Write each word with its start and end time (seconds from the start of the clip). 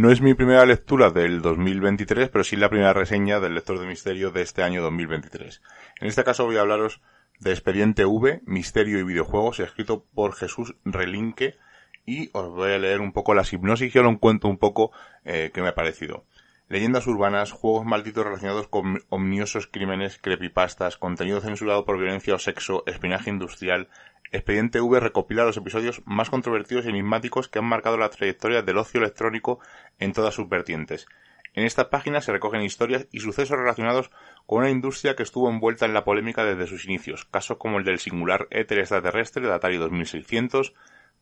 No 0.00 0.10
es 0.10 0.22
mi 0.22 0.32
primera 0.32 0.64
lectura 0.64 1.10
del 1.10 1.42
2023, 1.42 2.30
pero 2.30 2.42
sí 2.42 2.56
la 2.56 2.70
primera 2.70 2.94
reseña 2.94 3.38
del 3.38 3.54
lector 3.54 3.78
de 3.78 3.86
misterio 3.86 4.30
de 4.30 4.40
este 4.40 4.62
año 4.62 4.80
2023. 4.80 5.60
En 6.00 6.08
este 6.08 6.24
caso 6.24 6.46
voy 6.46 6.56
a 6.56 6.62
hablaros 6.62 7.02
de 7.38 7.50
Expediente 7.50 8.06
V, 8.06 8.40
Misterio 8.46 8.98
y 8.98 9.02
Videojuegos, 9.02 9.60
escrito 9.60 10.06
por 10.14 10.32
Jesús 10.32 10.74
Relinque, 10.86 11.58
y 12.06 12.30
os 12.32 12.48
voy 12.48 12.72
a 12.72 12.78
leer 12.78 13.02
un 13.02 13.12
poco 13.12 13.34
la 13.34 13.42
hipnosis 13.42 13.94
y 13.94 13.98
os 13.98 14.04
lo 14.06 14.18
cuento 14.18 14.48
un 14.48 14.56
poco 14.56 14.90
eh, 15.26 15.50
qué 15.52 15.60
me 15.60 15.68
ha 15.68 15.74
parecido. 15.74 16.24
Leyendas 16.70 17.06
urbanas, 17.06 17.52
juegos 17.52 17.84
malditos 17.84 18.24
relacionados 18.24 18.68
con 18.68 19.02
omniosos 19.10 19.66
crímenes, 19.66 20.16
creepypastas, 20.16 20.96
contenido 20.96 21.42
censurado 21.42 21.84
por 21.84 21.98
violencia 21.98 22.34
o 22.34 22.38
sexo, 22.38 22.84
espionaje 22.86 23.28
industrial. 23.28 23.90
Expediente 24.32 24.80
V 24.80 25.00
recopila 25.00 25.44
los 25.44 25.56
episodios 25.56 26.02
más 26.04 26.30
controvertidos 26.30 26.84
y 26.84 26.90
enigmáticos 26.90 27.48
que 27.48 27.58
han 27.58 27.64
marcado 27.64 27.98
la 27.98 28.10
trayectoria 28.10 28.62
del 28.62 28.78
ocio 28.78 29.00
electrónico 29.00 29.58
en 29.98 30.12
todas 30.12 30.34
sus 30.34 30.48
vertientes. 30.48 31.06
En 31.52 31.64
esta 31.64 31.90
página 31.90 32.20
se 32.20 32.30
recogen 32.30 32.62
historias 32.62 33.08
y 33.10 33.18
sucesos 33.18 33.58
relacionados 33.58 34.12
con 34.46 34.60
una 34.60 34.70
industria 34.70 35.16
que 35.16 35.24
estuvo 35.24 35.50
envuelta 35.50 35.84
en 35.84 35.94
la 35.94 36.04
polémica 36.04 36.44
desde 36.44 36.68
sus 36.68 36.84
inicios, 36.84 37.24
casos 37.24 37.56
como 37.56 37.78
el 37.78 37.84
del 37.84 37.98
singular 37.98 38.46
éter 38.50 38.78
extraterrestre 38.78 39.44
de 39.44 39.52
Atari 39.52 39.78
2600, 39.78 40.74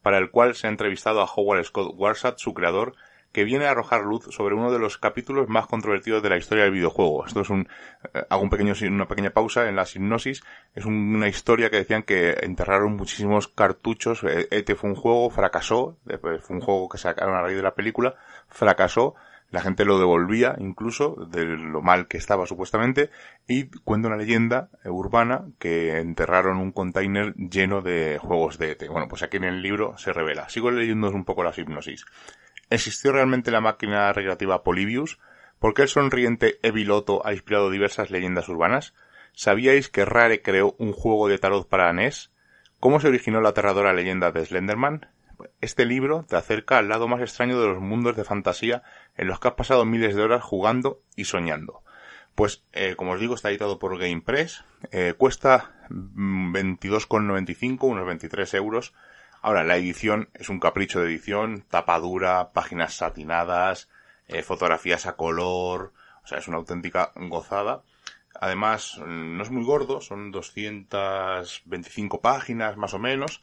para 0.03 0.19
el 0.19 0.31
cual 0.31 0.55
se 0.55 0.67
ha 0.67 0.71
entrevistado 0.71 1.23
a 1.23 1.33
Howard 1.35 1.65
Scott 1.65 1.95
Warsat, 1.97 2.39
su 2.39 2.53
creador, 2.53 2.95
que 3.33 3.45
viene 3.45 3.67
a 3.67 3.71
arrojar 3.71 4.03
luz 4.03 4.27
sobre 4.31 4.55
uno 4.55 4.73
de 4.73 4.79
los 4.79 4.99
capítulos 4.99 5.49
más 5.49 5.67
controvertidos 5.67 6.23
de 6.23 6.31
la 6.31 6.37
historia 6.37 6.65
del 6.65 6.73
videojuego. 6.73 7.27
Esto 7.27 7.43
es 7.43 7.51
un, 7.51 7.69
eh, 8.15 8.25
hago 8.29 8.43
un 8.43 8.51
pequeño, 8.51 8.75
una 8.91 9.09
pequeña 9.09 9.31
pausa 9.31 9.69
en 9.69 9.77
la 9.77 9.87
hipnosis. 9.93 10.43
Es 10.75 10.85
una 10.87 11.29
historia 11.29 11.71
que 11.71 11.77
decían 11.77 12.03
que 12.03 12.37
enterraron 12.43 12.97
muchísimos 12.97 13.49
cartuchos. 13.49 14.23
ET 14.25 14.75
fue 14.75 14.91
un 14.91 14.97
juego, 14.97 15.31
fracasó. 15.31 15.99
Fue 16.21 16.57
un 16.57 16.61
juego 16.61 16.89
que 16.89 16.99
sacaron 16.99 17.35
a 17.35 17.43
raíz 17.43 17.57
de 17.57 17.63
la 17.63 17.75
película, 17.75 18.17
fracasó 18.49 19.15
la 19.51 19.63
gente 19.63 19.87
lo 19.87 19.99
devolvía 19.99 20.57
incluso 20.59 21.27
de 21.31 21.47
lo 21.47 21.81
mal 21.81 22.07
que 22.07 22.19
estaba 22.19 22.47
supuestamente 22.47 23.11
y 23.47 23.65
cuenta 23.81 24.09
una 24.09 24.19
leyenda 24.19 24.69
urbana 24.85 25.47
que 25.59 25.99
enterraron 25.99 26.59
un 26.59 26.71
container 26.71 27.35
lleno 27.35 27.81
de 27.81 28.19
juegos 28.21 28.59
de 28.59 28.73
ET. 28.73 28.87
Bueno, 28.89 29.09
pues 29.09 29.23
aquí 29.23 29.39
en 29.39 29.45
el 29.45 29.63
libro 29.63 29.97
se 29.97 30.13
revela. 30.13 30.51
Sigo 30.51 30.71
leyendo 30.71 31.09
un 31.11 31.25
poco 31.25 31.45
la 31.45 31.55
hipnosis. 31.57 32.05
¿Existió 32.71 33.13
realmente 33.13 33.51
la 33.51 33.61
máquina 33.61 34.13
recreativa 34.13 34.63
Polybius? 34.63 35.19
¿Por 35.59 35.75
qué 35.75 35.83
el 35.83 35.89
sonriente 35.89 36.59
Eviloto 36.63 37.27
ha 37.27 37.33
inspirado 37.33 37.71
diversas 37.71 38.11
leyendas 38.11 38.49
urbanas? 38.49 38.95
¿Sabíais 39.33 39.89
que 39.89 40.05
Rare 40.05 40.43
creó 40.43 40.75
un 40.79 40.93
juego 40.93 41.29
de 41.29 41.39
tarot 41.39 41.69
para 41.69 41.93
NES? 41.93 42.31
¿Cómo 42.81 43.01
se 43.01 43.09
originó 43.09 43.41
la 43.41 43.51
aterradora 43.51 43.93
leyenda 43.93 44.31
de 44.31 44.45
Slenderman? 44.45 45.09
Este 45.61 45.85
libro 45.85 46.25
te 46.29 46.37
acerca 46.37 46.79
al 46.79 46.89
lado 46.89 47.09
más 47.09 47.21
extraño 47.21 47.61
de 47.61 47.69
los 47.69 47.81
mundos 47.81 48.17
de 48.17 48.25
fantasía 48.25 48.83
en 49.17 49.29
los 49.29 49.41
que 49.41 49.49
has 49.49 49.55
pasado 49.55 49.85
miles 49.85 50.15
de 50.15 50.23
horas 50.23 50.43
jugando 50.43 51.01
y 51.17 51.25
soñando. 51.25 51.83
Pues, 52.35 52.65
eh, 52.73 52.95
como 52.97 53.13
os 53.13 53.21
digo, 53.21 53.35
está 53.35 53.51
editado 53.51 53.79
por 53.79 53.99
GamePress, 53.99 54.65
eh, 54.93 55.15
cuesta 55.17 55.75
22,95, 55.91 57.89
unos 57.89 58.07
23 58.07 58.55
euros. 58.55 58.95
Ahora, 59.41 59.65
la 59.65 59.77
edición 59.77 60.29
es 60.35 60.49
un 60.49 60.61
capricho 60.61 61.01
de 61.01 61.07
edición, 61.07 61.65
tapadura, 61.69 62.53
páginas 62.53 62.95
satinadas, 62.95 63.89
eh, 64.27 64.43
fotografías 64.43 65.07
a 65.07 65.17
color, 65.17 65.93
o 66.25 66.27
sea, 66.27 66.39
es 66.39 66.49
una 66.49 66.57
auténtica 66.59 67.13
gozada. 67.15 67.83
Además, 68.41 68.99
no 69.07 69.43
es 69.43 69.51
muy 69.51 69.65
gordo, 69.65 70.01
son 70.01 70.31
225 70.31 72.21
páginas 72.21 72.77
más 72.77 72.95
o 72.95 72.99
menos, 72.99 73.43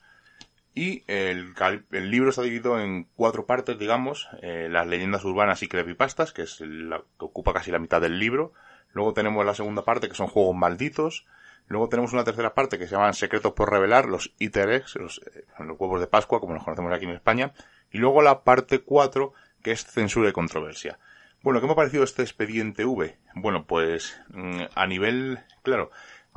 y 0.76 1.04
el, 1.08 1.54
el, 1.92 2.12
libro 2.12 2.30
está 2.30 2.42
dividido 2.42 2.80
en 2.82 3.08
cuatro 3.16 3.46
partes, 3.46 3.80
digamos, 3.80 4.28
eh, 4.42 4.68
las 4.70 4.86
leyendas 4.86 5.24
urbanas 5.24 5.64
y 5.64 5.70
creepypastas, 5.70 6.34
que 6.34 6.42
es 6.42 6.60
la 6.60 6.98
que 6.98 7.26
ocupa 7.26 7.54
casi 7.54 7.72
la 7.72 7.80
mitad 7.80 8.02
del 8.02 8.20
libro. 8.20 8.52
Luego 8.92 9.14
tenemos 9.14 9.46
la 9.46 9.56
segunda 9.56 9.86
parte, 9.86 10.10
que 10.10 10.16
son 10.16 10.28
juegos 10.28 10.54
malditos. 10.54 11.26
Luego 11.68 11.90
tenemos 11.90 12.14
una 12.14 12.24
tercera 12.24 12.54
parte 12.54 12.78
que 12.78 12.86
se 12.86 12.92
llaman 12.92 13.14
Secretos 13.14 13.54
por 13.54 13.72
Revelar, 13.72 14.06
los 14.06 14.34
los, 14.40 15.22
eh, 15.26 15.46
los 15.60 15.80
huevos 15.80 16.00
de 16.00 16.08
Pascua, 16.08 16.40
como 16.40 16.54
los 16.54 16.64
conocemos 16.64 16.94
aquí 16.94 17.06
en 17.06 17.12
España. 17.12 17.54
Y 17.92 17.98
luego 17.98 18.22
la 18.22 18.44
parte 18.44 18.80
cuatro, 18.80 19.34
que 19.64 19.72
es 19.72 19.86
Censura 19.86 20.30
y 20.30 20.34
Controversia. 20.34 21.00
Bueno, 21.42 21.62
¿qué 21.62 21.68
me 21.68 21.74
ha 21.74 21.76
parecido 21.76 22.04
este 22.04 22.24
expediente 22.24 22.86
V? 22.86 23.18
Bueno, 23.36 23.66
pues 23.66 24.20
mm, 24.30 24.62
a 24.74 24.88
nivel, 24.88 25.40
claro, 25.64 25.92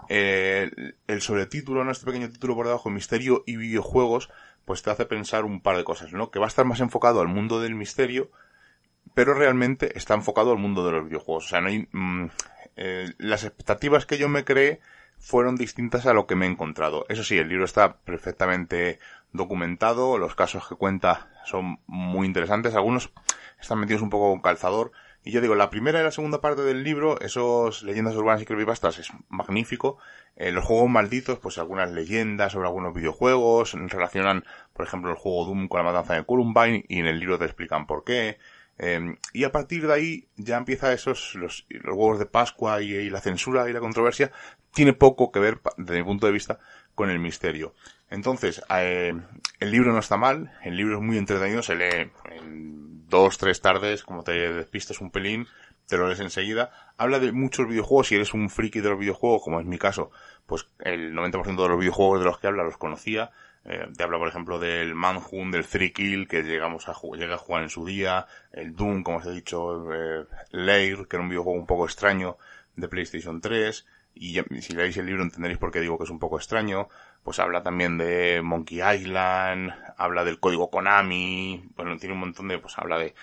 eh, 0.08 0.70
el 1.06 1.22
sobretítulo, 1.22 1.84
¿no? 1.84 1.90
Este 1.90 2.06
pequeño 2.06 2.30
título 2.30 2.54
por 2.54 2.66
debajo, 2.66 2.90
Misterio 2.90 3.42
y 3.46 3.56
videojuegos, 3.56 4.30
pues 4.64 4.82
te 4.82 4.90
hace 4.90 5.06
pensar 5.06 5.44
un 5.44 5.60
par 5.60 5.76
de 5.76 5.84
cosas, 5.84 6.12
¿no? 6.12 6.30
Que 6.30 6.38
va 6.38 6.44
a 6.44 6.48
estar 6.48 6.64
más 6.64 6.80
enfocado 6.80 7.20
al 7.20 7.28
mundo 7.28 7.60
del 7.60 7.74
misterio, 7.74 8.30
pero 9.14 9.34
realmente 9.34 9.96
está 9.96 10.14
enfocado 10.14 10.52
al 10.52 10.58
mundo 10.58 10.84
de 10.84 10.92
los 10.92 11.04
videojuegos. 11.06 11.46
O 11.46 11.48
sea, 11.48 11.60
no 11.60 11.68
hay, 11.68 11.88
mm, 11.90 12.26
eh, 12.76 13.12
las 13.18 13.44
expectativas 13.44 14.06
que 14.06 14.18
yo 14.18 14.28
me 14.28 14.44
creé 14.44 14.80
fueron 15.18 15.56
distintas 15.56 16.06
a 16.06 16.12
lo 16.12 16.26
que 16.26 16.36
me 16.36 16.46
he 16.46 16.50
encontrado. 16.50 17.04
Eso 17.08 17.24
sí, 17.24 17.38
el 17.38 17.48
libro 17.48 17.64
está 17.64 17.98
perfectamente 17.98 18.98
documentado, 19.32 20.18
los 20.18 20.34
casos 20.34 20.68
que 20.68 20.74
cuenta 20.74 21.28
son 21.44 21.80
muy 21.86 22.26
interesantes, 22.26 22.74
algunos 22.74 23.12
están 23.60 23.80
metidos 23.80 24.02
un 24.02 24.10
poco 24.10 24.30
con 24.30 24.40
calzador, 24.40 24.92
y 25.24 25.30
yo 25.30 25.40
digo, 25.40 25.54
la 25.54 25.68
primera 25.68 26.00
y 26.00 26.04
la 26.04 26.10
segunda 26.10 26.40
parte 26.40 26.62
del 26.62 26.84
libro, 26.84 27.20
esos 27.20 27.82
leyendas 27.82 28.14
urbanas 28.14 28.40
y 28.40 28.46
creepypastas 28.46 28.98
es 28.98 29.10
magnífico. 29.28 29.98
Eh, 30.36 30.52
los 30.52 30.64
juegos 30.64 30.88
malditos, 30.88 31.38
pues 31.38 31.58
algunas 31.58 31.90
leyendas 31.90 32.52
sobre 32.52 32.68
algunos 32.68 32.94
videojuegos, 32.94 33.74
relacionan, 33.74 34.44
por 34.72 34.86
ejemplo, 34.86 35.10
el 35.10 35.16
juego 35.16 35.44
Doom 35.44 35.68
con 35.68 35.84
la 35.84 35.92
matanza 35.92 36.14
de 36.14 36.24
Columbine 36.24 36.84
y 36.88 37.00
en 37.00 37.06
el 37.06 37.18
libro 37.18 37.38
te 37.38 37.44
explican 37.44 37.86
por 37.86 38.04
qué. 38.04 38.38
Em, 38.78 39.16
y 39.32 39.44
a 39.44 39.50
partir 39.50 39.86
de 39.86 39.92
ahí 39.92 40.28
ya 40.36 40.56
empieza 40.56 40.92
esos, 40.92 41.34
los, 41.34 41.66
los 41.68 41.96
huevos 41.96 42.18
de 42.18 42.26
Pascua 42.26 42.80
y, 42.80 43.10
la 43.10 43.20
censura 43.20 43.68
y 43.68 43.72
la 43.72 43.80
controversia, 43.80 44.30
tiene 44.72 44.92
poco 44.92 45.32
que 45.32 45.40
ver, 45.40 45.60
desde 45.76 45.98
mi 45.98 46.04
punto 46.04 46.26
de 46.26 46.32
vista, 46.32 46.58
con 46.94 47.10
el 47.10 47.18
misterio. 47.18 47.74
Entonces, 48.10 48.62
eh, 48.70 49.12
el 49.58 49.70
libro 49.70 49.92
no 49.92 49.98
está 49.98 50.16
mal, 50.16 50.52
el 50.62 50.76
libro 50.76 50.96
es 50.96 51.02
muy 51.02 51.18
entretenido, 51.18 51.62
se 51.62 51.74
lee 51.74 52.10
en 52.30 53.08
dos, 53.08 53.38
tres 53.38 53.60
tardes, 53.60 54.04
como 54.04 54.22
te 54.22 54.32
despistes 54.32 55.00
un 55.00 55.10
pelín, 55.10 55.46
te 55.88 55.96
lo 55.96 56.06
lees 56.06 56.20
enseguida. 56.20 56.70
Habla 56.96 57.18
de 57.18 57.32
muchos 57.32 57.66
videojuegos, 57.66 58.08
si 58.08 58.14
eres 58.14 58.34
un 58.34 58.48
friki 58.50 58.80
de 58.80 58.90
los 58.90 58.98
videojuegos, 58.98 59.42
como 59.42 59.58
es 59.58 59.66
mi 59.66 59.78
caso, 59.78 60.10
pues 60.46 60.68
el 60.80 61.14
90% 61.14 61.62
de 61.62 61.68
los 61.68 61.78
videojuegos 61.80 62.20
de 62.20 62.26
los 62.26 62.38
que 62.38 62.46
habla 62.46 62.62
los 62.62 62.76
conocía. 62.76 63.30
Eh, 63.64 63.86
te 63.96 64.02
habla, 64.02 64.18
por 64.18 64.28
ejemplo, 64.28 64.58
del 64.58 64.94
Manhunt, 64.94 65.52
del 65.52 65.66
Three 65.66 65.92
Kill, 65.92 66.28
que 66.28 66.42
llegamos 66.42 66.88
a, 66.88 66.94
llega 67.16 67.34
a 67.34 67.38
jugar 67.38 67.62
en 67.62 67.70
su 67.70 67.84
día, 67.84 68.26
el 68.52 68.74
Doom, 68.74 69.02
como 69.02 69.18
os 69.18 69.26
he 69.26 69.32
dicho, 69.32 69.92
eh, 69.92 70.24
Lair, 70.50 71.06
que 71.06 71.16
era 71.16 71.22
un 71.22 71.28
videojuego 71.28 71.58
un 71.58 71.66
poco 71.66 71.84
extraño 71.84 72.38
de 72.76 72.88
PlayStation 72.88 73.40
3, 73.40 73.86
y 74.14 74.40
si 74.60 74.72
leéis 74.72 74.96
el 74.96 75.06
libro 75.06 75.22
entenderéis 75.22 75.58
por 75.58 75.70
qué 75.70 75.80
digo 75.80 75.96
que 75.98 76.04
es 76.04 76.10
un 76.10 76.18
poco 76.18 76.38
extraño, 76.38 76.88
pues 77.22 77.38
habla 77.38 77.62
también 77.62 77.98
de 77.98 78.40
Monkey 78.42 78.80
Island, 78.80 79.72
habla 79.96 80.24
del 80.24 80.40
código 80.40 80.70
Konami, 80.70 81.70
bueno, 81.76 81.96
tiene 81.98 82.14
un 82.14 82.20
montón 82.20 82.48
de, 82.48 82.58
pues 82.58 82.78
habla 82.78 82.98
de, 82.98 83.14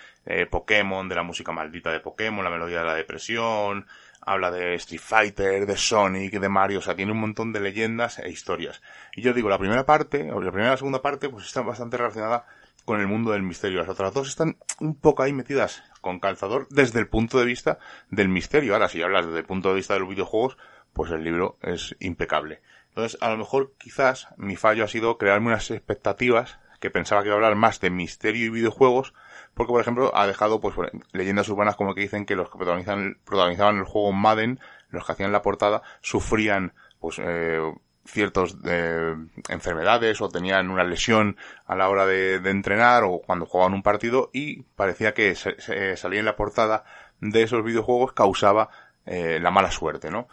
Pokémon, 0.48 1.10
de 1.10 1.16
la 1.16 1.24
música 1.24 1.52
maldita 1.52 1.92
de 1.92 2.00
Pokémon, 2.00 2.44
la 2.44 2.50
melodía 2.50 2.80
de 2.80 2.86
la 2.86 2.96
depresión, 2.96 3.88
habla 4.26 4.52
de 4.52 4.76
Street 4.76 5.02
Fighter, 5.02 5.66
de 5.66 5.78
Sonic, 5.78 6.34
de 6.40 6.50
Mario, 6.50 6.80
o 6.80 6.82
sea, 6.82 6.96
tiene 6.96 7.12
un 7.12 7.20
montón 7.20 7.54
de 7.54 7.60
leyendas 7.60 8.20
e 8.20 8.30
historias. 8.30 8.82
Y 9.16 9.22
yo 9.22 9.34
digo, 9.34 9.50
la 9.50 9.60
primera 9.60 9.86
parte, 9.86 10.32
o 10.32 10.42
la 10.42 10.52
primera 10.52 10.70
y 10.70 10.72
la 10.72 10.78
segunda 10.78 11.02
parte, 11.02 11.30
pues 11.30 11.46
está 11.46 11.62
bastante 11.62 11.98
relacionada 11.98 12.46
con 12.86 13.00
el 13.00 13.08
mundo 13.08 13.32
del 13.32 13.42
misterio. 13.42 13.80
Las 13.80 13.90
otras 13.90 14.14
dos 14.14 14.28
están 14.28 14.58
un 14.80 14.96
poco 14.96 15.24
ahí 15.24 15.34
metidas 15.34 15.84
con 16.02 16.20
calzador 16.20 16.68
desde 16.70 17.00
el 17.00 17.08
punto 17.08 17.40
de 17.40 17.46
vista 17.46 17.80
del 18.10 18.30
misterio. 18.30 18.74
Ahora, 18.74 18.90
si 18.90 19.02
hablas 19.02 19.26
desde 19.26 19.40
el 19.40 19.46
punto 19.46 19.70
de 19.70 19.76
vista 19.76 19.96
de 19.96 20.02
los 20.02 20.10
videojuegos, 20.10 20.58
pues 20.94 21.12
el 21.12 21.24
libro 21.24 21.58
es 21.62 21.96
impecable. 22.00 22.62
Entonces, 22.90 23.18
a 23.22 23.30
lo 23.30 23.38
mejor 23.38 23.74
quizás 23.78 24.28
mi 24.38 24.56
fallo 24.56 24.86
ha 24.86 24.88
sido 24.88 25.18
crearme 25.18 25.48
unas 25.48 25.70
expectativas 25.72 26.60
que 26.80 26.92
pensaba 26.92 27.22
que 27.22 27.28
iba 27.28 27.36
a 27.36 27.38
hablar 27.38 27.56
más 27.56 27.80
de 27.80 27.90
misterio 27.90 28.46
y 28.46 28.50
videojuegos, 28.50 29.14
porque 29.56 29.72
por 29.72 29.82
ejemplo 29.82 30.12
ha 30.16 30.28
dejado 30.28 30.62
pues 30.62 30.76
leyendas 31.12 31.50
urbanas 31.50 31.76
como 31.76 31.96
que 31.96 32.02
dicen 32.02 32.26
que 32.26 32.36
los 32.36 32.50
que 32.50 32.58
protagonizan, 32.58 33.18
protagonizaban 33.26 33.78
el 33.78 33.86
juego 33.86 34.12
Madden, 34.12 34.60
los 34.90 35.06
que 35.06 35.14
hacían 35.14 35.32
la 35.32 35.42
portada, 35.42 35.82
sufrían 36.02 36.74
pues 37.00 37.20
eh, 37.20 37.60
ciertas 38.06 38.56
eh, 38.66 39.16
enfermedades 39.50 40.22
o 40.22 40.30
tenían 40.30 40.70
una 40.70 40.84
lesión 40.84 41.38
a 41.66 41.76
la 41.76 41.90
hora 41.90 42.06
de, 42.06 42.36
entrenar 42.36 43.04
o 43.04 43.22
cuando 43.26 43.46
jugaban 43.46 43.74
un 43.74 43.82
partido 43.82 44.30
y 44.32 44.62
parecía 44.62 45.14
que 45.14 45.34
se, 45.36 45.98
salía 45.98 46.20
en 46.20 46.26
la 46.26 46.36
portada 46.36 46.84
de 47.20 47.42
esos 47.44 47.64
videojuegos 47.64 48.14
causaba 48.14 48.70
eh, 49.06 49.40
la 49.42 49.52
mala 49.52 49.72
suerte, 49.72 50.12
¿no? 50.12 50.28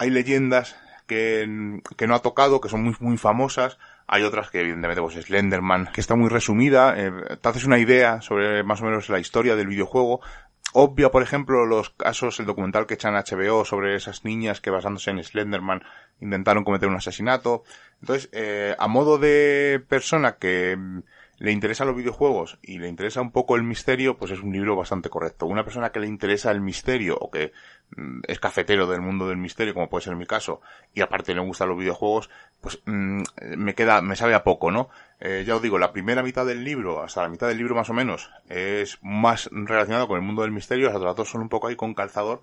hay 0.00 0.08
leyendas 0.08 0.76
que, 1.10 2.06
no 2.06 2.14
ha 2.14 2.22
tocado, 2.22 2.60
que 2.60 2.68
son 2.68 2.84
muy, 2.84 2.94
muy 3.00 3.18
famosas. 3.18 3.78
Hay 4.06 4.22
otras 4.22 4.50
que 4.50 4.60
evidentemente 4.60 5.02
pues 5.02 5.16
Slenderman, 5.16 5.90
que 5.92 6.00
está 6.00 6.14
muy 6.14 6.28
resumida. 6.28 6.94
Eh, 6.96 7.10
te 7.40 7.48
haces 7.48 7.64
una 7.64 7.78
idea 7.78 8.20
sobre 8.22 8.62
más 8.62 8.80
o 8.80 8.84
menos 8.84 9.08
la 9.08 9.18
historia 9.18 9.56
del 9.56 9.66
videojuego. 9.66 10.20
Obvia, 10.72 11.10
por 11.10 11.24
ejemplo, 11.24 11.66
los 11.66 11.90
casos, 11.90 12.38
el 12.38 12.46
documental 12.46 12.86
que 12.86 12.94
echan 12.94 13.14
HBO 13.14 13.64
sobre 13.64 13.96
esas 13.96 14.24
niñas 14.24 14.60
que 14.60 14.70
basándose 14.70 15.10
en 15.10 15.22
Slenderman 15.24 15.82
intentaron 16.20 16.62
cometer 16.62 16.88
un 16.88 16.94
asesinato. 16.94 17.64
Entonces, 18.00 18.28
eh, 18.32 18.76
a 18.78 18.86
modo 18.86 19.18
de 19.18 19.84
persona 19.88 20.36
que 20.36 20.78
le 21.40 21.52
interesan 21.52 21.86
los 21.86 21.96
videojuegos 21.96 22.58
y 22.60 22.78
le 22.78 22.86
interesa 22.86 23.22
un 23.22 23.32
poco 23.32 23.56
el 23.56 23.62
misterio, 23.62 24.18
pues 24.18 24.30
es 24.30 24.40
un 24.40 24.52
libro 24.52 24.76
bastante 24.76 25.08
correcto. 25.08 25.46
Una 25.46 25.64
persona 25.64 25.90
que 25.90 25.98
le 25.98 26.06
interesa 26.06 26.50
el 26.50 26.60
misterio 26.60 27.16
o 27.18 27.30
que 27.30 27.52
mm, 27.96 28.20
es 28.28 28.38
cafetero 28.38 28.86
del 28.86 29.00
mundo 29.00 29.26
del 29.26 29.38
misterio, 29.38 29.72
como 29.72 29.88
puede 29.88 30.04
ser 30.04 30.16
mi 30.16 30.26
caso, 30.26 30.60
y 30.92 31.00
aparte 31.00 31.34
le 31.34 31.40
gustan 31.40 31.70
los 31.70 31.78
videojuegos, 31.78 32.28
pues 32.60 32.82
mm, 32.84 33.22
me 33.56 33.74
queda, 33.74 34.02
me 34.02 34.16
sabe 34.16 34.34
a 34.34 34.44
poco, 34.44 34.70
¿no? 34.70 34.90
Eh, 35.18 35.44
ya 35.46 35.56
os 35.56 35.62
digo, 35.62 35.78
la 35.78 35.94
primera 35.94 36.22
mitad 36.22 36.44
del 36.44 36.62
libro, 36.62 37.02
hasta 37.02 37.22
la 37.22 37.30
mitad 37.30 37.48
del 37.48 37.56
libro 37.56 37.74
más 37.74 37.88
o 37.88 37.94
menos, 37.94 38.30
es 38.50 38.98
más 39.00 39.48
relacionado 39.50 40.08
con 40.08 40.18
el 40.18 40.22
mundo 40.22 40.42
del 40.42 40.52
misterio, 40.52 40.88
las 40.88 40.96
otras 40.96 41.16
dos 41.16 41.30
son 41.30 41.40
un 41.40 41.48
poco 41.48 41.68
ahí 41.68 41.76
con 41.76 41.94
calzador, 41.94 42.42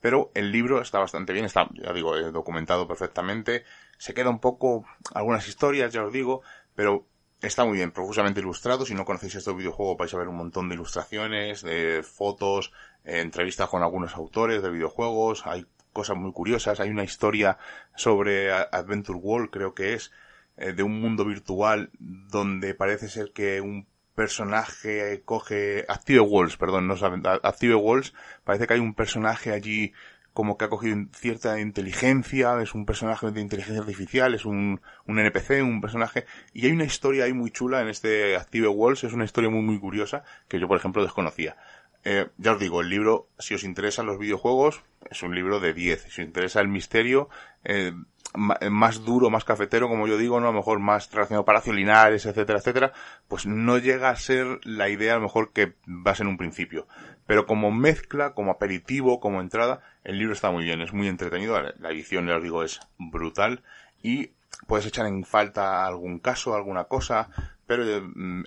pero 0.00 0.30
el 0.32 0.52
libro 0.52 0.80
está 0.80 0.98
bastante 0.98 1.34
bien, 1.34 1.44
está, 1.44 1.68
ya 1.74 1.92
digo, 1.92 2.16
eh, 2.16 2.32
documentado 2.32 2.88
perfectamente, 2.88 3.64
se 3.98 4.14
queda 4.14 4.30
un 4.30 4.40
poco 4.40 4.86
algunas 5.12 5.46
historias, 5.48 5.92
ya 5.92 6.02
os 6.02 6.12
digo, 6.14 6.40
pero 6.74 7.04
está 7.40 7.64
muy 7.64 7.76
bien, 7.76 7.90
profusamente 7.90 8.40
ilustrado. 8.40 8.84
Si 8.84 8.94
no 8.94 9.04
conocéis 9.04 9.36
este 9.36 9.52
videojuego 9.52 9.96
vais 9.96 10.12
a 10.12 10.18
ver 10.18 10.28
un 10.28 10.36
montón 10.36 10.68
de 10.68 10.74
ilustraciones, 10.74 11.62
de 11.62 12.02
fotos, 12.02 12.72
eh, 13.04 13.20
entrevistas 13.20 13.68
con 13.68 13.82
algunos 13.82 14.14
autores 14.14 14.62
de 14.62 14.70
videojuegos, 14.70 15.46
hay 15.46 15.66
cosas 15.92 16.16
muy 16.16 16.32
curiosas, 16.32 16.80
hay 16.80 16.90
una 16.90 17.04
historia 17.04 17.58
sobre 17.96 18.52
Adventure 18.52 19.18
World, 19.18 19.50
creo 19.50 19.74
que 19.74 19.94
es, 19.94 20.12
eh, 20.56 20.72
de 20.72 20.82
un 20.82 21.00
mundo 21.00 21.24
virtual 21.24 21.90
donde 21.98 22.74
parece 22.74 23.08
ser 23.08 23.32
que 23.32 23.60
un 23.60 23.86
personaje 24.14 25.22
coge 25.24 25.84
Active 25.88 26.20
Walls, 26.20 26.56
perdón, 26.56 26.88
no 26.88 26.96
saben, 26.96 27.22
Active 27.24 27.76
Walls, 27.76 28.14
parece 28.44 28.66
que 28.66 28.74
hay 28.74 28.80
un 28.80 28.94
personaje 28.94 29.52
allí 29.52 29.92
como 30.38 30.56
que 30.56 30.66
ha 30.66 30.68
cogido 30.68 30.96
cierta 31.12 31.58
inteligencia, 31.58 32.62
es 32.62 32.72
un 32.72 32.86
personaje 32.86 33.28
de 33.32 33.40
inteligencia 33.40 33.80
artificial, 33.80 34.34
es 34.34 34.44
un, 34.44 34.80
un 35.04 35.18
NPC, 35.18 35.64
un 35.64 35.80
personaje, 35.80 36.26
y 36.52 36.66
hay 36.66 36.70
una 36.70 36.84
historia 36.84 37.24
ahí 37.24 37.32
muy 37.32 37.50
chula 37.50 37.80
en 37.80 37.88
este 37.88 38.36
Active 38.36 38.68
Walls, 38.68 39.02
es 39.02 39.12
una 39.12 39.24
historia 39.24 39.50
muy 39.50 39.62
muy 39.62 39.80
curiosa 39.80 40.22
que 40.46 40.60
yo 40.60 40.68
por 40.68 40.76
ejemplo 40.76 41.02
desconocía. 41.02 41.56
Eh, 42.04 42.28
ya 42.38 42.52
os 42.52 42.60
digo, 42.60 42.80
el 42.80 42.88
libro, 42.88 43.28
si 43.38 43.54
os 43.54 43.64
interesan 43.64 44.06
los 44.06 44.18
videojuegos, 44.18 44.82
es 45.10 45.22
un 45.22 45.34
libro 45.34 45.60
de 45.60 45.74
10. 45.74 46.02
Si 46.02 46.22
os 46.22 46.26
interesa 46.26 46.60
el 46.60 46.68
misterio, 46.68 47.28
eh, 47.64 47.92
más 48.34 49.04
duro, 49.04 49.30
más 49.30 49.44
cafetero, 49.44 49.88
como 49.88 50.06
yo 50.06 50.18
digo, 50.18 50.38
¿no? 50.38 50.48
A 50.48 50.52
lo 50.52 50.58
mejor 50.58 50.78
más 50.78 51.10
relacionado 51.10 51.44
para 51.44 51.62
Linares, 51.66 52.26
etcétera, 52.26 52.58
etcétera, 52.58 52.92
pues 53.26 53.46
no 53.46 53.78
llega 53.78 54.10
a 54.10 54.16
ser 54.16 54.60
la 54.64 54.88
idea 54.88 55.14
a 55.14 55.16
lo 55.16 55.22
mejor 55.22 55.52
que 55.52 55.74
va 55.88 56.12
a 56.12 56.14
ser 56.14 56.26
en 56.26 56.32
un 56.32 56.38
principio. 56.38 56.86
Pero 57.26 57.46
como 57.46 57.70
mezcla, 57.70 58.34
como 58.34 58.50
aperitivo, 58.52 59.20
como 59.20 59.40
entrada, 59.40 59.80
el 60.04 60.18
libro 60.18 60.34
está 60.34 60.50
muy 60.50 60.64
bien, 60.64 60.80
es 60.82 60.92
muy 60.92 61.08
entretenido, 61.08 61.60
la 61.60 61.90
edición, 61.90 62.26
ya 62.26 62.36
os 62.36 62.42
digo, 62.42 62.62
es 62.62 62.80
brutal 62.98 63.62
y 64.02 64.32
puedes 64.66 64.86
echar 64.86 65.06
en 65.06 65.24
falta 65.24 65.86
algún 65.86 66.18
caso, 66.18 66.54
alguna 66.54 66.84
cosa, 66.84 67.30
pero 67.66 67.84
eh, 67.84 68.02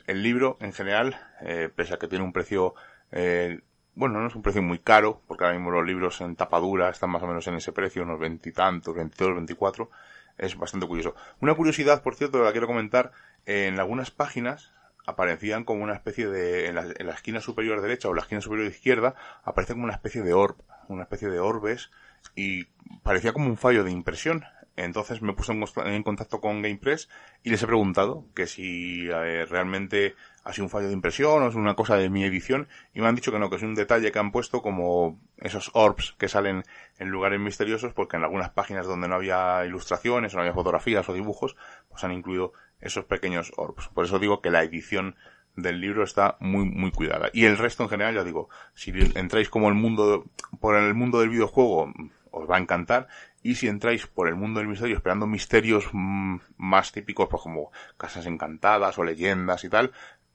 el 0.08 0.24
libro 0.24 0.58
en 0.62 0.74
general, 0.74 1.16
eh, 1.42 1.70
pese 1.74 1.94
a 1.94 1.98
que 1.98 2.08
tiene 2.08 2.26
un 2.26 2.34
precio 2.34 2.76
eh, 3.12 3.60
bueno, 3.94 4.22
no 4.22 4.28
es 4.28 4.36
un 4.36 4.42
precio 4.42 4.62
muy 4.62 4.80
caro, 4.80 5.22
porque 5.28 5.44
ahora 5.44 5.56
mismo 5.56 5.72
los 5.72 5.86
libros 5.86 6.22
en 6.22 6.36
tapadura 6.36 6.90
están 6.90 7.10
más 7.10 7.22
o 7.24 7.28
menos 7.28 7.46
en 7.48 7.56
ese 7.56 7.72
precio, 7.72 8.04
unos 8.04 8.20
veintitantos, 8.20 8.96
veintidós, 8.96 9.36
veinticuatro. 9.36 9.92
Es 10.38 10.58
bastante 10.58 10.88
curioso. 10.88 11.14
Una 11.40 11.54
curiosidad, 11.54 12.02
por 12.02 12.16
cierto, 12.16 12.42
la 12.44 12.52
quiero 12.52 12.68
comentar, 12.68 13.12
en 13.46 13.80
algunas 13.80 14.12
páginas 14.12 14.72
aparecían 15.06 15.64
como 15.64 15.84
una 15.84 15.94
especie 15.94 16.28
de, 16.28 16.68
en 16.68 16.76
la, 16.76 17.14
esquina 17.14 17.42
superior 17.42 17.82
derecha 17.82 18.08
o 18.08 18.14
la 18.14 18.22
esquina 18.22 18.42
superior 18.42 18.68
izquierda, 18.68 19.16
aparece 19.44 19.74
como 19.74 19.86
una 19.86 19.94
especie 19.94 20.22
de 20.22 20.34
orb, 20.34 20.56
una 20.88 21.04
especie 21.04 21.30
de 21.30 21.40
orbes, 21.40 21.92
y 22.36 22.66
parecía 23.04 23.34
como 23.34 23.48
un 23.48 23.58
fallo 23.58 23.84
de 23.84 23.92
impresión. 23.92 24.46
Entonces 24.78 25.22
me 25.22 25.34
puse 25.34 25.52
en 25.52 26.04
contacto 26.04 26.40
con 26.40 26.62
GamePress 26.62 27.10
y 27.44 27.50
les 27.50 27.62
he 27.62 27.68
preguntado 27.68 28.26
que 28.34 28.48
si 28.48 29.08
eh, 29.10 29.46
realmente 29.46 30.16
ha 30.44 30.52
un 30.62 30.70
fallo 30.70 30.88
de 30.88 30.94
impresión 30.94 31.44
o 31.44 31.48
es 31.48 31.56
una 31.56 31.76
cosa 31.76 31.96
de 31.96 32.10
mi 32.10 32.24
edición 32.24 32.68
y 32.94 33.02
me 33.02 33.08
han 33.08 33.16
dicho 33.16 33.32
que 33.32 33.40
no, 33.40 33.50
que 33.50 33.58
es 33.58 33.64
un 33.64 33.76
detalle 33.76 34.12
que 34.12 34.20
han 34.20 34.32
puesto 34.32 34.62
como 34.62 35.20
esos 35.38 35.70
orbs 35.74 36.16
que 36.18 36.28
salen 36.28 36.64
en 36.98 37.10
lugares 37.10 37.40
misteriosos 37.40 37.94
porque 37.94 38.18
en 38.18 38.24
algunas 38.24 38.50
páginas 38.50 38.88
donde 38.88 39.08
no 39.08 39.16
había 39.16 39.64
ilustraciones, 39.66 40.34
no 40.34 40.42
había 40.42 40.54
fotografías 40.54 41.08
o 41.10 41.14
dibujos, 41.14 41.56
pues 41.90 42.04
han 42.04 42.12
incluido 42.12 42.54
esos 42.80 43.06
pequeños 43.06 43.52
orbs. 43.56 43.90
Por 43.90 44.06
eso 44.06 44.18
digo 44.18 44.42
que 44.42 44.50
la 44.50 44.64
edición 44.64 45.16
del 45.56 45.82
libro 45.82 46.04
está 46.04 46.38
muy 46.40 46.64
muy 46.64 46.92
cuidada 46.92 47.30
y 47.34 47.44
el 47.44 47.58
resto 47.58 47.84
en 47.84 47.90
general 47.90 48.16
ya 48.16 48.24
digo 48.24 48.48
si 48.74 48.94
entráis 49.16 49.50
como 49.50 49.68
el 49.68 49.76
mundo 49.76 50.24
por 50.62 50.78
el 50.78 50.94
mundo 50.94 51.20
del 51.20 51.28
videojuego 51.28 51.92
os 52.32 52.50
va 52.50 52.56
a 52.56 52.60
encantar 52.60 53.10
y 53.44 53.56
si 53.56 53.68
entráis 53.68 54.08
por 54.08 54.28
el 54.28 54.36
mundo 54.36 54.60
del 54.60 54.70
misterio 54.70 54.96
esperando 54.96 55.28
misterios 55.28 55.90
mm, 55.92 56.38
más 56.58 56.92
típicos, 56.92 57.28
pues 57.30 57.44
como 57.44 57.72
casas 57.98 58.26
encantadas 58.26 58.98
o 58.98 59.04
leyendas 59.04 59.64
y 59.64 59.70
tal, 59.70 59.92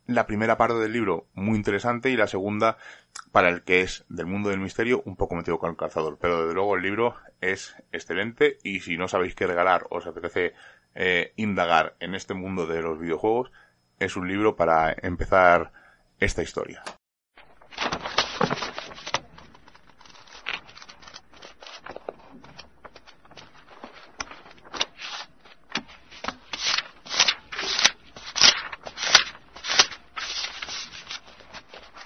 la 0.07 0.27
primera 0.27 0.57
parte 0.57 0.79
del 0.79 0.93
libro 0.93 1.27
muy 1.35 1.57
interesante 1.57 2.11
y 2.11 2.17
la 2.17 2.27
segunda, 2.27 2.79
para 3.33 3.49
el 3.49 3.63
que 3.63 3.81
es 3.81 4.05
del 4.09 4.27
mundo 4.27 4.51
del 4.51 4.61
misterio, 4.61 5.03
un 5.05 5.17
poco 5.17 5.35
metido 5.35 5.59
con 5.59 5.71
el 5.71 5.77
calzador. 5.77 6.19
Pero 6.21 6.43
desde 6.43 6.55
luego 6.55 6.77
el 6.77 6.83
libro 6.83 7.15
es 7.41 7.77
excelente 7.93 8.59
y 8.63 8.81
si 8.81 8.97
no 8.97 9.09
sabéis 9.09 9.35
qué 9.35 9.47
regalar 9.47 9.87
o 9.91 9.99
os 9.99 10.07
apetece 10.07 10.55
eh, 10.95 11.33
indagar 11.37 11.97
en 12.01 12.15
este 12.15 12.35
mundo 12.35 12.67
de 12.67 12.83
los 12.83 12.99
videojuegos, 12.99 13.51
es 13.99 14.17
un 14.17 14.29
libro 14.29 14.57
para 14.57 14.95
empezar 15.03 15.73
esta 16.19 16.43
historia. 16.43 16.83